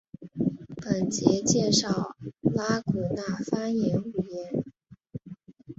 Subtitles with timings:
[0.81, 4.63] 本节介绍拉祜纳方言语音。